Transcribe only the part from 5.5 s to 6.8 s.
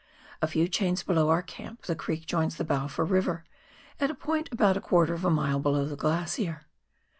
below the glacier.